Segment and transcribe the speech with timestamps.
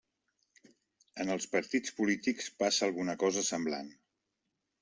[1.25, 3.97] En els partits polítics passa alguna cosa semblant.